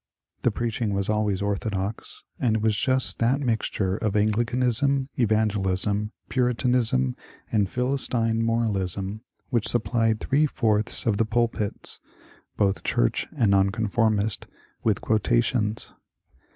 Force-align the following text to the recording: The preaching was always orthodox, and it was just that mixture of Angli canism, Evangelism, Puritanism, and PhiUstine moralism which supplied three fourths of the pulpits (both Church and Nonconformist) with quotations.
The 0.41 0.49
preaching 0.49 0.95
was 0.95 1.09
always 1.09 1.43
orthodox, 1.43 2.23
and 2.39 2.55
it 2.55 2.61
was 2.63 2.75
just 2.75 3.19
that 3.19 3.39
mixture 3.39 3.97
of 3.97 4.15
Angli 4.15 4.45
canism, 4.45 5.09
Evangelism, 5.13 6.11
Puritanism, 6.27 7.15
and 7.51 7.67
PhiUstine 7.67 8.39
moralism 8.39 9.21
which 9.51 9.67
supplied 9.69 10.19
three 10.19 10.47
fourths 10.47 11.05
of 11.05 11.17
the 11.17 11.25
pulpits 11.25 11.99
(both 12.57 12.83
Church 12.83 13.27
and 13.37 13.51
Nonconformist) 13.51 14.47
with 14.83 15.01
quotations. 15.01 15.93